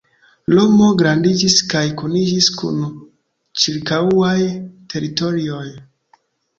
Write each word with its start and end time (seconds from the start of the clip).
Romo 0.53 0.87
grandiĝis 1.01 1.57
kaj 1.75 1.83
kuniĝis 2.01 2.49
kun 2.63 2.81
ĉirkaŭaj 3.63 4.37
teritorioj. 4.59 5.67